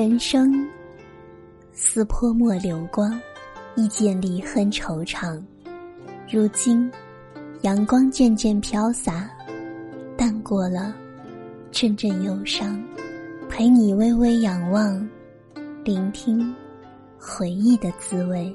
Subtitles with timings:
[0.00, 0.66] 人生
[1.74, 3.20] 似泼墨流光，
[3.76, 5.38] 一见离恨惆怅。
[6.26, 6.90] 如今
[7.60, 9.28] 阳光渐渐飘洒，
[10.16, 10.94] 淡过了
[11.70, 12.82] 阵阵忧伤，
[13.50, 15.06] 陪你微微仰望，
[15.84, 16.50] 聆听
[17.18, 18.50] 回忆的滋味。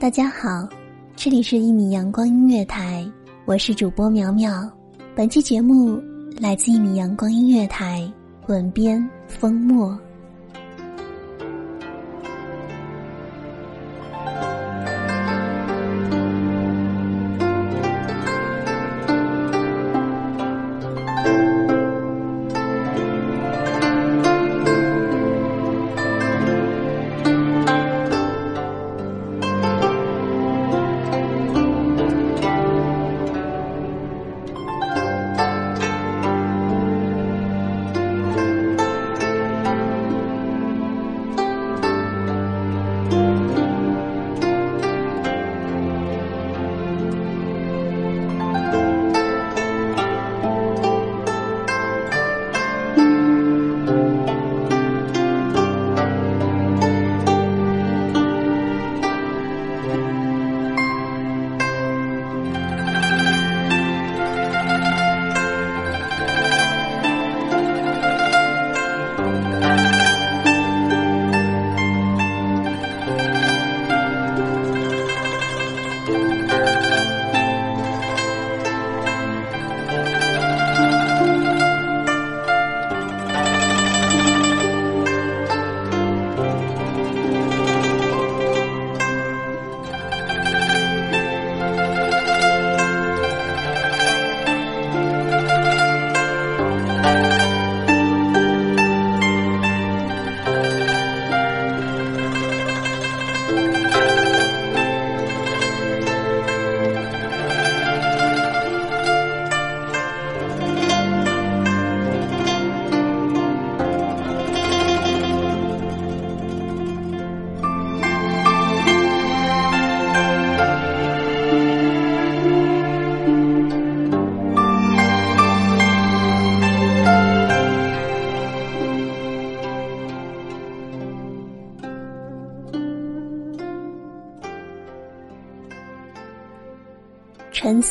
[0.00, 0.66] 大家好，
[1.14, 3.06] 这里是一米阳光音乐台，
[3.44, 4.66] 我是主播苗苗。
[5.14, 6.02] 本期节目
[6.40, 8.10] 来自一米阳光音乐台，
[8.46, 9.94] 文编风墨。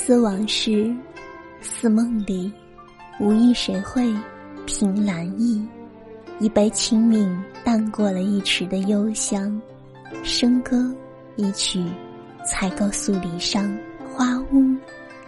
[0.07, 0.95] 思往事，
[1.59, 2.49] 似梦里，
[3.19, 4.09] 无意谁会
[4.65, 5.61] 凭栏意？
[6.39, 7.27] 一杯清茗，
[7.61, 9.61] 淡过了一池的幽香。
[10.23, 10.95] 笙歌
[11.35, 11.83] 一曲，
[12.45, 13.69] 才够诉离殇。
[14.15, 14.73] 花屋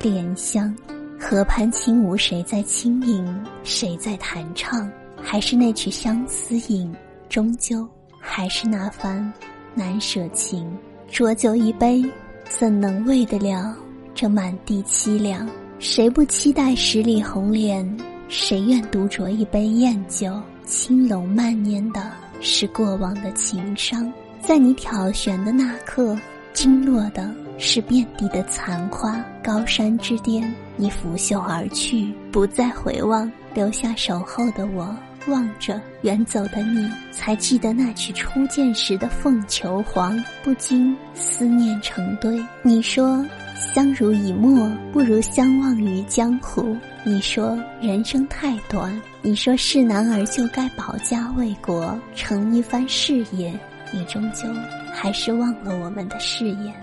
[0.02, 0.74] 莲香，
[1.20, 3.28] 河畔轻舞，谁在轻吟？
[3.66, 4.90] 谁在弹唱？
[5.22, 6.96] 还是那曲相思影，
[7.28, 7.86] 终究
[8.18, 9.30] 还是那番
[9.76, 10.74] 难舍情。
[11.10, 12.02] 浊酒一杯，
[12.48, 13.76] 怎能慰得了
[14.22, 15.50] 这满地凄凉？
[15.80, 17.90] 谁不期待十里红莲？
[18.28, 20.38] 谁愿独酌一杯艳酒？
[20.66, 22.12] 青楼漫年的
[22.42, 24.12] 是过往的情伤，
[24.42, 26.20] 在你挑选的那刻，
[26.52, 29.24] 惊落的是遍地的残花。
[29.42, 34.94] 高山之巅，你拂袖而去，不再回望，留下守候的我。
[35.28, 42.42] 望着远走的你，才记得那曲初见时的凤求凰，不禁思念成堆。
[42.64, 43.24] 你说
[43.60, 46.76] 相濡以沫不如相忘于江湖。
[47.04, 49.00] 你说人生太短。
[49.22, 53.54] 你说是男儿就该保家卫国，成一番事业。
[53.92, 54.48] 你终究
[54.94, 56.74] 还是忘了我们的誓言。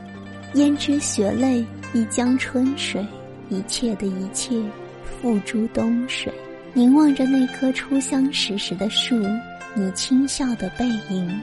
[0.55, 1.65] 胭脂雪泪
[1.95, 3.05] 一江春水，
[3.49, 4.63] 一切的一切
[5.03, 6.31] 付诸东水。
[6.75, 9.19] 凝望着那棵初相识时的树，
[9.75, 11.41] 你轻笑的背影，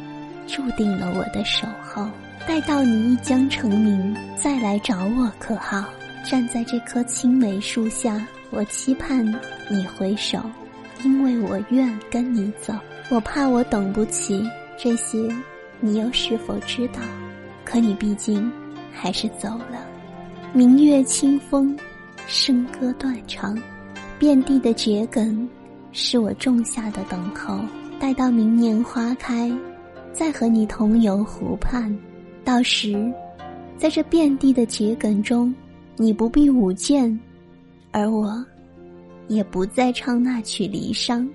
[0.48, 2.08] 注定了我的守候。
[2.46, 5.86] 待到你一将成名，再来找我可好？
[6.30, 9.26] 站在这棵青梅树下，我期盼
[9.70, 10.40] 你回首，
[11.04, 12.74] 因为我愿跟你走。
[13.10, 14.44] 我怕我等不起
[14.78, 15.18] 这些，
[15.80, 17.00] 你又是否知道？
[17.64, 18.52] 可你毕竟
[18.92, 19.88] 还是走了。
[20.52, 21.78] 明月清风，
[22.28, 23.58] 笙歌断肠。
[24.20, 25.48] 遍地的桔梗，
[25.94, 27.60] 是我种下的等候。
[28.00, 29.52] 待到明年花开，
[30.12, 31.98] 再和你同游湖畔。
[32.44, 33.12] 到时，
[33.78, 35.54] 在这遍地的桔梗中，
[35.96, 37.20] 你不必舞剑，
[37.92, 38.44] 而我，
[39.28, 41.28] 也不再唱那曲离殇。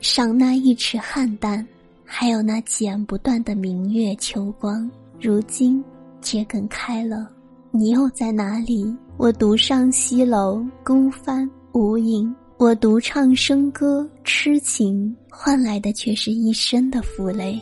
[0.00, 1.64] 赏那一池菡萏，
[2.04, 4.90] 还有那剪不断的明月秋光。
[5.20, 5.82] 如今
[6.20, 7.28] 桔梗开了，
[7.70, 8.94] 你又在哪里？
[9.16, 11.48] 我独上西楼，孤帆。
[11.72, 17.60] 无影，我独唱笙歌，痴情换来的却是一身的负累。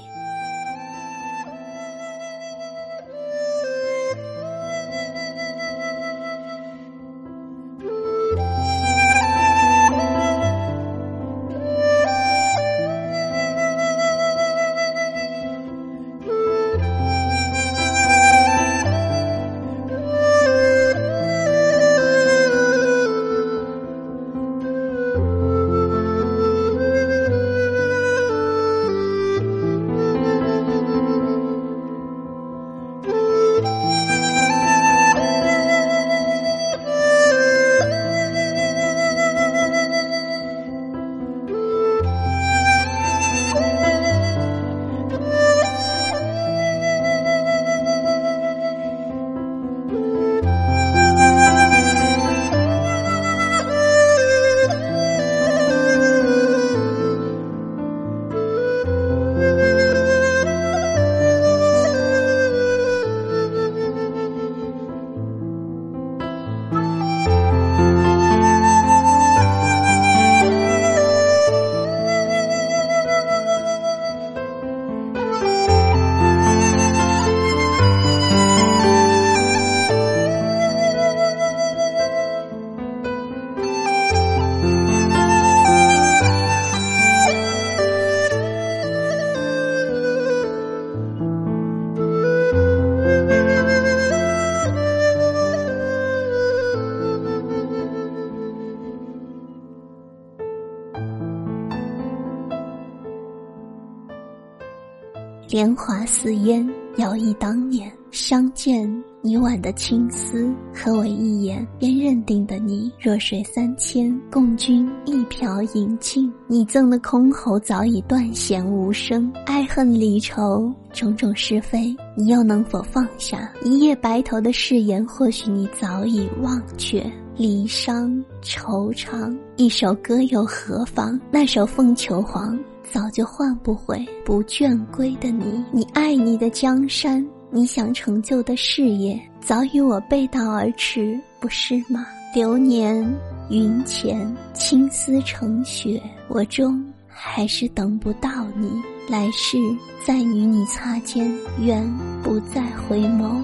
[105.53, 106.67] 莲华似烟，
[106.97, 108.91] 遥忆当年相见。
[109.21, 112.91] 你挽的青丝，和我一眼便认定的你。
[112.99, 116.33] 弱水三千，共君一瓢饮尽。
[116.47, 123.53] 你赠的箜篌早已断弦无声，爱恨离愁，种种是非，你又能否放下？
[123.63, 127.05] 一夜白头的誓言，或许你早已忘却。
[127.37, 131.21] 离殇惆怅，一首歌又何妨？
[131.31, 132.59] 那首《凤求凰》。
[132.93, 142.07] 早就换不回不倦归的你，你爱你的江山，你想成就的事业，早与我背道而驰，不是吗？
[142.35, 143.03] 流年
[143.49, 148.71] 云浅，青丝成雪，我终还是等不到你。
[149.09, 149.59] 来世
[150.07, 151.31] 再与你擦肩，
[151.61, 151.83] 愿
[152.23, 153.43] 不再回眸。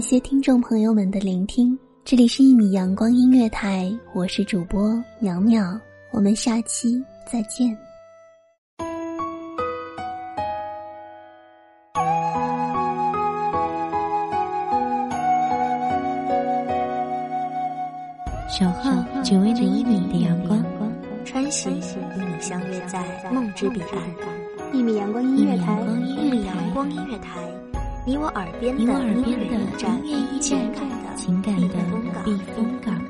[0.00, 5.78] 感谢听众朋友们的聆听，这里是一米阳光音乐台，我是主播淼淼，
[6.10, 6.98] 我们下期
[7.30, 7.76] 再见。
[18.48, 20.64] 小号只为那一米的阳光，
[21.26, 24.72] 穿行与你相约在梦之彼岸。
[24.72, 27.38] 一米阳光音乐台，一米阳光音乐台，
[28.06, 30.00] 你我耳边的音乐驿站，
[30.40, 33.09] 情感的情感的避风港。